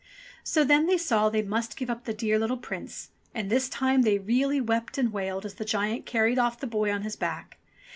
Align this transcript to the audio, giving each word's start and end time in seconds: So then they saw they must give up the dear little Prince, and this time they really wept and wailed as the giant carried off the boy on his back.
So 0.43 0.63
then 0.63 0.87
they 0.87 0.97
saw 0.97 1.29
they 1.29 1.43
must 1.43 1.77
give 1.77 1.91
up 1.91 2.05
the 2.05 2.11
dear 2.15 2.39
little 2.39 2.57
Prince, 2.57 3.11
and 3.35 3.51
this 3.51 3.69
time 3.69 4.01
they 4.01 4.17
really 4.17 4.59
wept 4.59 4.97
and 4.97 5.13
wailed 5.13 5.45
as 5.45 5.53
the 5.53 5.63
giant 5.63 6.07
carried 6.07 6.39
off 6.39 6.59
the 6.59 6.65
boy 6.65 6.91
on 6.91 7.03
his 7.03 7.15
back. 7.15 7.59